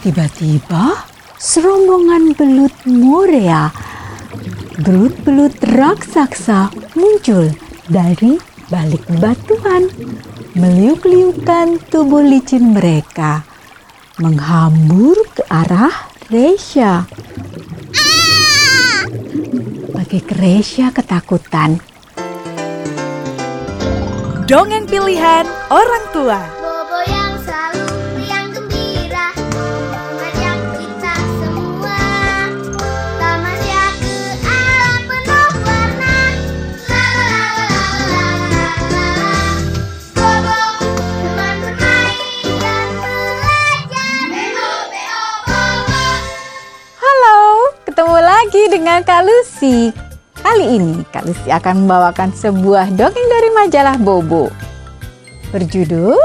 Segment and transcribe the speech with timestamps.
[0.00, 1.04] Tiba-tiba
[1.36, 3.68] serombongan belut Morea,
[4.80, 7.52] belut-belut raksasa muncul
[7.84, 8.40] dari
[8.72, 9.92] balik batuan,
[10.56, 13.44] meliuk-liukan tubuh licin mereka,
[14.16, 15.92] menghambur ke arah
[16.32, 17.04] Resya.
[19.92, 21.76] Bagi Resya ketakutan.
[24.48, 26.59] Dongeng pilihan orang tua.
[48.60, 49.88] Lagi dengan Kak Lucy.
[50.36, 54.52] Kali ini Kak Lucy akan membawakan sebuah dongeng dari majalah Bobo.
[55.48, 56.20] Berjudul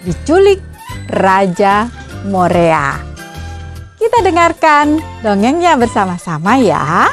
[0.00, 0.64] Diculik
[1.12, 1.84] Raja
[2.24, 2.96] Morea.
[4.00, 7.12] Kita dengarkan dongengnya bersama-sama ya.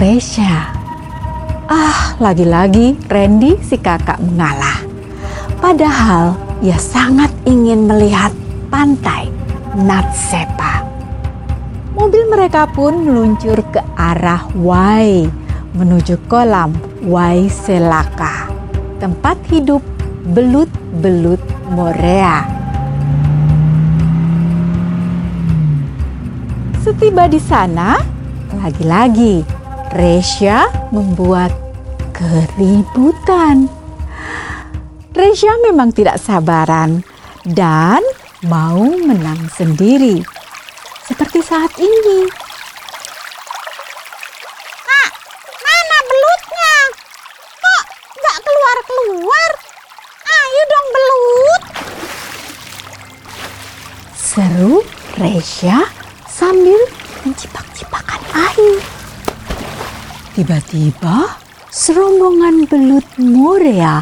[0.00, 0.72] Gresha.
[1.68, 4.80] Ah, lagi-lagi Randy si kakak mengalah.
[5.60, 8.32] Padahal ia sangat ingin melihat
[8.72, 9.28] pantai
[9.76, 10.88] Natsepa.
[11.92, 15.28] Mobil mereka pun meluncur ke arah Wai
[15.76, 16.72] menuju kolam
[17.04, 18.48] Wai Selaka,
[19.04, 19.84] tempat hidup
[20.32, 21.44] belut-belut
[21.76, 22.48] Morea.
[26.80, 28.00] Setiba di sana,
[28.64, 29.59] lagi-lagi
[29.90, 31.50] Resya membuat
[32.14, 33.66] keributan.
[35.10, 37.02] Resya memang tidak sabaran
[37.42, 37.98] dan
[38.46, 40.22] mau menang sendiri.
[41.10, 42.30] Seperti saat ini.
[44.86, 45.10] Kak,
[45.58, 46.76] mana belutnya?
[47.58, 47.84] Kok
[48.14, 49.50] nggak keluar-keluar?
[50.22, 51.62] Ayo dong belut.
[54.14, 54.74] Seru
[55.18, 55.82] Resya
[56.30, 56.78] sambil
[57.26, 58.89] mencipak-cipakan air.
[60.30, 61.42] Tiba-tiba
[61.74, 63.98] serombongan belut Morea,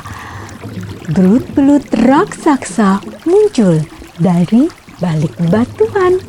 [1.08, 3.80] belut-belut raksasa muncul
[4.20, 4.68] dari
[5.00, 6.20] balik batuan,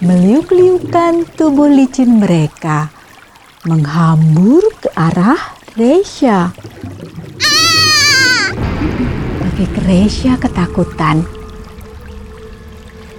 [0.00, 2.88] meliuk-liukan tubuh licin mereka,
[3.68, 6.48] menghambur ke arah Resya.
[9.44, 11.20] Bagi Resya ketakutan,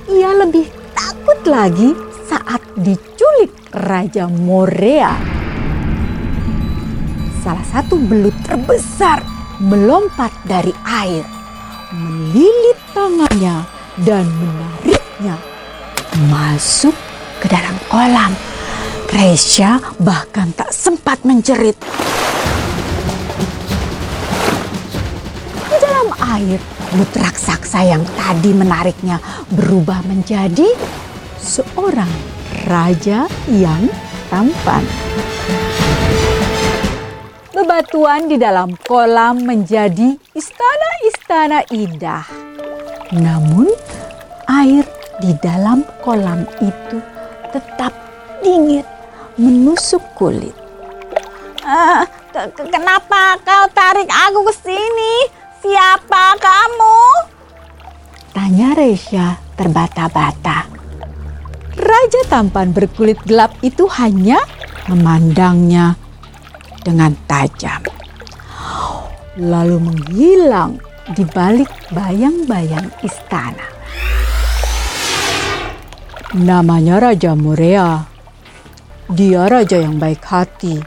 [0.09, 0.65] ia lebih
[0.97, 1.93] takut lagi
[2.25, 5.34] saat diculik Raja Morea
[7.45, 9.21] salah satu belut terbesar
[9.61, 11.21] melompat dari air,
[11.93, 13.61] melilit tangannya
[14.01, 15.37] dan menariknya
[16.25, 16.97] masuk
[17.37, 18.33] ke dalam kolam.
[19.05, 21.77] Gresya bahkan tak sempat menjerit.
[25.69, 26.57] Di dalam air,
[26.89, 29.21] belut raksasa yang tadi menariknya
[29.53, 30.65] berubah menjadi
[31.37, 32.09] seorang
[32.65, 33.85] raja yang
[34.33, 34.81] tampan.
[37.55, 42.27] Bebatuan di dalam kolam menjadi istana-istana indah.
[43.15, 43.71] Namun,
[44.43, 44.83] air
[45.23, 46.99] di dalam kolam itu
[47.55, 47.95] tetap
[48.43, 48.83] dingin,
[49.39, 50.51] menusuk kulit.
[52.35, 55.15] Ke- kenapa kau tarik aku ke sini?
[55.63, 56.99] Siapa kamu?
[58.35, 60.67] Tanya Resya terbata-bata.
[61.79, 64.43] Raja tampan berkulit gelap itu hanya
[64.91, 65.95] memandangnya
[66.85, 67.81] dengan tajam.
[69.41, 70.77] Lalu menghilang
[71.17, 73.65] di balik bayang-bayang istana.
[76.37, 78.05] Namanya Raja Murea.
[79.05, 80.81] Dia raja yang baik hati.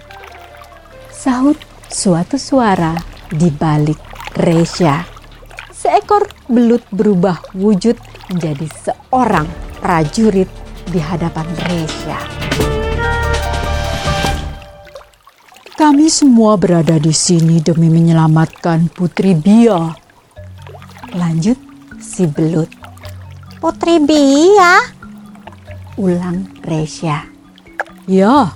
[1.10, 2.98] Sahut suatu suara
[3.30, 3.98] di balik
[4.38, 5.06] Resya.
[5.70, 7.94] Seekor belut berubah wujud
[8.28, 9.46] menjadi seorang
[9.78, 10.50] prajurit
[10.90, 12.37] di hadapan Resya.
[15.78, 19.94] Kami semua berada di sini demi menyelamatkan Putri Bia.
[21.14, 21.54] Lanjut
[22.02, 22.66] si belut.
[23.62, 24.82] Putri Bia?
[25.94, 27.22] Ulang Resya.
[28.10, 28.50] Ya,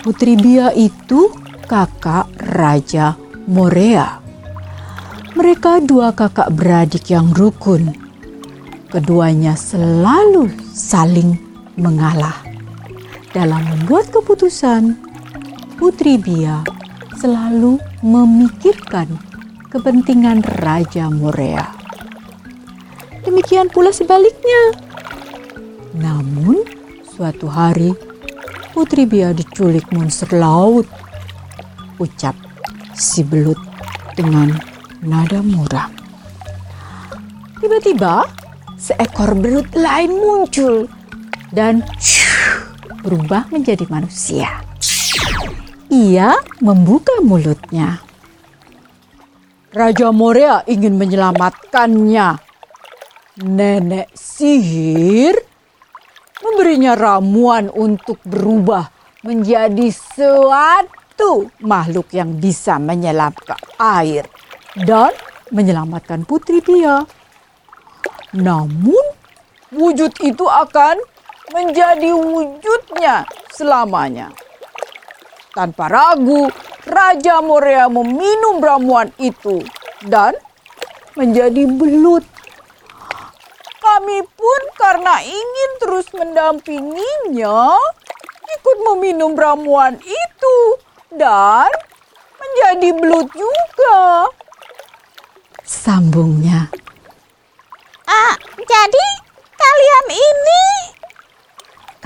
[0.00, 1.28] Putri Bia itu
[1.68, 4.24] kakak Raja Morea.
[5.36, 7.92] Mereka dua kakak beradik yang rukun.
[8.88, 11.36] Keduanya selalu saling
[11.76, 12.40] mengalah.
[13.36, 15.05] Dalam membuat keputusan,
[15.76, 16.64] Putri Bia
[17.20, 19.12] selalu memikirkan
[19.68, 21.68] kepentingan Raja Morea.
[23.20, 24.72] Demikian pula sebaliknya.
[25.92, 26.64] Namun
[27.04, 27.92] suatu hari
[28.72, 30.88] Putri Bia diculik monster laut.
[32.00, 32.32] Ucap
[32.96, 33.60] si belut
[34.16, 34.56] dengan
[35.04, 35.92] nada muram.
[37.60, 38.24] Tiba-tiba
[38.80, 40.88] seekor belut lain muncul
[41.52, 41.84] dan
[43.04, 44.65] berubah menjadi manusia.
[45.96, 48.04] Ia membuka mulutnya.
[49.72, 52.36] Raja Morea ingin menyelamatkannya.
[53.40, 55.40] Nenek sihir
[56.44, 58.92] memberinya ramuan untuk berubah
[59.24, 64.28] menjadi suatu makhluk yang bisa menyelam ke air
[64.76, 65.16] dan
[65.48, 67.08] menyelamatkan putri dia.
[68.36, 69.04] Namun
[69.72, 71.00] wujud itu akan
[71.56, 74.28] menjadi wujudnya selamanya.
[75.56, 76.52] Tanpa ragu,
[76.84, 79.64] Raja Morea meminum ramuan itu
[80.04, 80.36] dan
[81.16, 82.20] menjadi belut.
[83.80, 87.72] Kami pun karena ingin terus mendampinginya,
[88.52, 90.58] ikut meminum ramuan itu
[91.16, 91.72] dan
[92.36, 94.28] menjadi belut juga.
[95.64, 96.68] Sambungnya.
[98.04, 99.06] Ah, jadi
[99.56, 100.66] kalian ini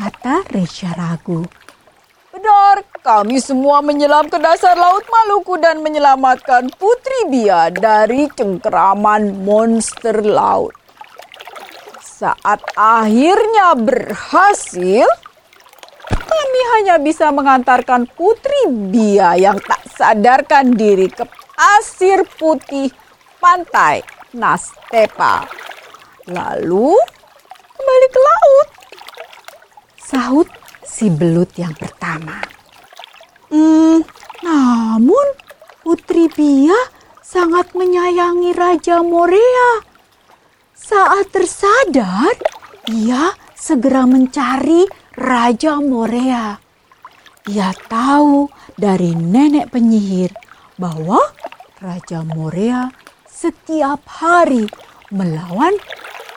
[0.01, 1.60] Kata Resya ragu.
[3.11, 10.71] Kami semua menyelam ke dasar Laut Maluku dan menyelamatkan Putri Bia dari cengkeraman monster laut.
[11.99, 15.11] Saat akhirnya berhasil,
[16.07, 21.27] kami hanya bisa mengantarkan Putri Bia yang tak sadarkan diri ke
[21.59, 22.95] pasir putih
[23.43, 24.07] pantai
[24.39, 25.51] Nastepa.
[26.31, 26.95] Lalu
[27.75, 28.69] kembali ke laut.
[29.99, 30.47] Sahut
[30.87, 32.60] si belut yang pertama.
[33.51, 34.07] Hmm,
[34.47, 35.27] namun
[35.83, 36.77] Putri Bia
[37.19, 39.83] sangat menyayangi Raja Morea.
[40.71, 42.31] Saat tersadar,
[42.87, 44.87] ia segera mencari
[45.19, 46.63] Raja Morea.
[47.51, 48.47] Ia tahu
[48.79, 50.31] dari nenek penyihir
[50.79, 51.19] bahwa
[51.83, 52.87] Raja Morea
[53.27, 54.71] setiap hari
[55.11, 55.75] melawan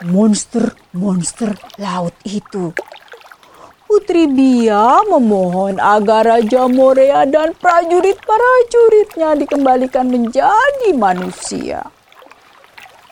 [0.02, 2.74] monster-monster laut itu.
[3.94, 11.86] Putri Bia memohon agar Raja Morea dan prajurit-prajuritnya dikembalikan menjadi manusia.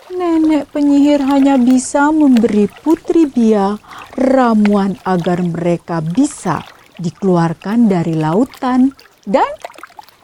[0.09, 3.77] Nenek penyihir hanya bisa memberi Putri Bia
[4.17, 6.65] ramuan agar mereka bisa
[6.97, 8.89] dikeluarkan dari lautan
[9.29, 9.53] dan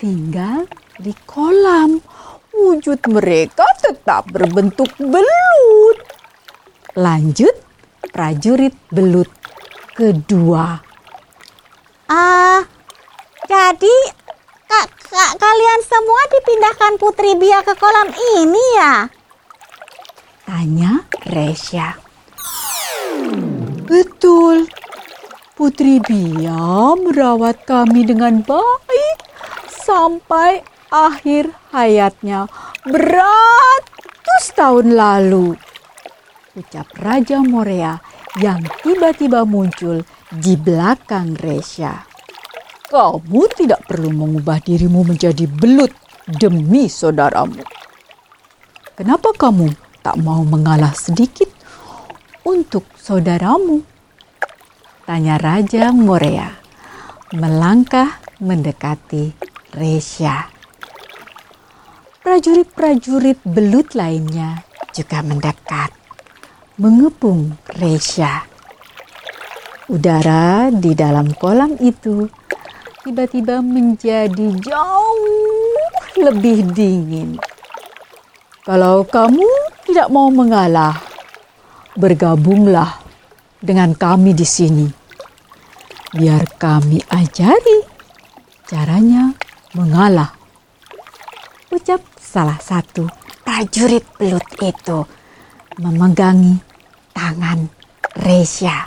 [0.01, 0.65] tinggal
[0.97, 2.01] di kolam.
[2.49, 6.01] Wujud mereka tetap berbentuk belut.
[6.97, 7.53] Lanjut,
[8.09, 9.36] prajurit belut
[9.97, 10.77] kedua.
[12.05, 12.61] ah
[13.49, 13.97] jadi
[14.69, 19.09] kak, kak kalian semua dipindahkan Putri Bia ke kolam ini ya?
[20.45, 21.97] Tanya Resya.
[23.89, 24.69] Betul.
[25.57, 29.17] Putri Bia merawat kami dengan baik
[29.65, 30.61] sampai
[30.93, 32.45] akhir hayatnya
[32.85, 35.57] beratus tahun lalu.
[36.53, 37.97] Ucap Raja Morea
[38.37, 42.05] yang tiba-tiba muncul di belakang Resya.
[42.87, 45.91] Kamu tidak perlu mengubah dirimu menjadi belut
[46.29, 47.59] demi saudaramu.
[48.93, 49.73] Kenapa kamu
[50.05, 51.49] tak mau mengalah sedikit
[52.45, 53.83] untuk saudaramu?
[55.03, 56.51] Tanya Raja Morea
[57.33, 59.33] melangkah mendekati
[59.75, 60.47] Resya.
[62.23, 65.96] Prajurit-prajurit belut lainnya juga mendekat
[66.77, 68.45] mengepung Resya.
[69.89, 72.29] Udara di dalam kolam itu
[73.01, 75.73] tiba-tiba menjadi jauh
[76.21, 77.41] lebih dingin.
[78.61, 79.47] Kalau kamu
[79.89, 81.01] tidak mau mengalah,
[81.97, 83.01] bergabunglah
[83.57, 84.85] dengan kami di sini.
[86.13, 87.81] Biar kami ajari
[88.69, 89.33] caranya
[89.73, 90.29] mengalah.
[91.73, 93.09] Ucap salah satu
[93.41, 95.07] prajurit belut itu
[95.79, 96.66] memegangi
[97.17, 97.65] tangan
[98.21, 98.85] Resya.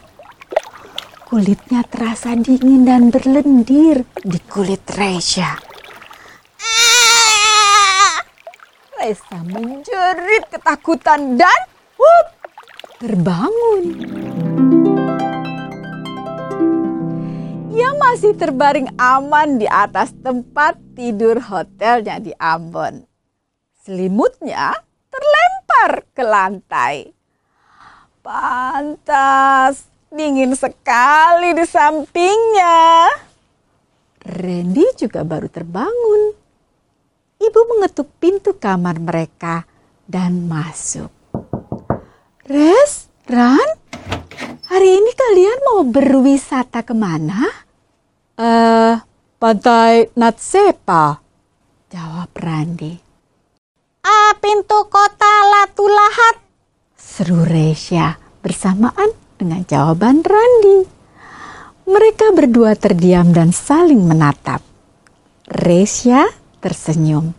[1.27, 5.59] Kulitnya terasa dingin dan berlendir di kulit Resya.
[9.01, 11.61] Resa menjerit ketakutan dan
[11.99, 12.27] wup,
[13.03, 13.83] terbangun.
[17.75, 23.03] Ia masih terbaring aman di atas tempat tidur hotelnya di Ambon.
[23.81, 24.77] Selimutnya
[25.09, 27.20] terlempar ke lantai.
[28.31, 33.11] Pantas dingin sekali di sampingnya.
[34.23, 36.39] Randy juga baru terbangun.
[37.43, 39.67] Ibu mengetuk pintu kamar mereka
[40.07, 41.11] dan masuk.
[42.47, 43.67] Res, Ran,
[44.71, 47.51] hari ini kalian mau berwisata ke mana?
[48.39, 48.95] Eh,
[49.43, 51.19] pantai Natsepa.
[51.91, 52.95] Jawab Randi.
[54.07, 56.50] Ah, pintu kota Latulahat.
[57.21, 60.89] Seru Resya bersamaan dengan jawaban Randi.
[61.85, 64.65] Mereka berdua terdiam dan saling menatap.
[65.45, 66.25] Resya
[66.65, 67.37] tersenyum.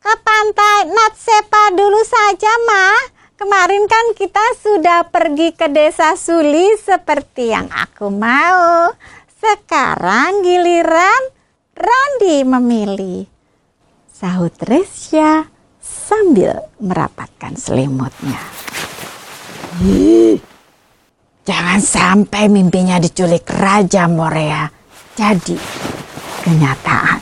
[0.00, 2.88] Ke pantai Natsepa dulu saja, Ma.
[3.36, 8.88] Kemarin kan kita sudah pergi ke desa Suli seperti yang aku mau.
[9.36, 11.22] Sekarang giliran
[11.76, 13.28] Randi memilih.
[14.08, 15.44] Sahut Resya
[15.76, 18.61] sambil merapatkan selimutnya.
[21.42, 24.70] Jangan sampai mimpinya diculik Raja Morea.
[25.18, 25.58] Jadi
[26.46, 27.18] kenyataan.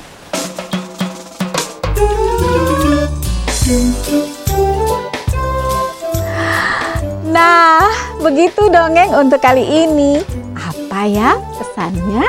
[7.33, 7.89] Nah,
[8.21, 10.21] begitu dongeng untuk kali ini.
[10.53, 12.29] Apa ya pesannya?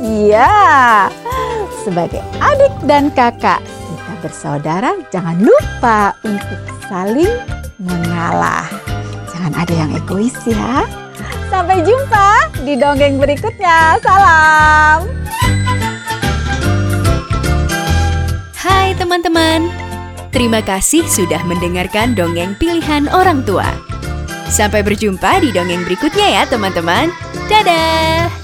[0.00, 1.12] Ya,
[1.84, 7.28] sebagai adik dan kakak, kita bersaudara jangan lupa untuk saling
[7.76, 8.83] mengalah.
[9.44, 10.88] Jangan ada yang egois ya.
[11.52, 14.00] Sampai jumpa di dongeng berikutnya.
[14.00, 15.04] Salam.
[18.56, 19.68] Hai teman-teman,
[20.32, 23.68] terima kasih sudah mendengarkan dongeng pilihan orang tua.
[24.48, 27.12] Sampai berjumpa di dongeng berikutnya ya teman-teman.
[27.44, 28.43] Dadah!